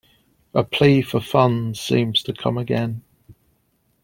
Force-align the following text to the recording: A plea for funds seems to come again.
A 0.55 0.63
plea 0.63 1.03
for 1.03 1.21
funds 1.21 1.79
seems 1.79 2.23
to 2.23 2.33
come 2.33 2.57
again. 2.57 3.03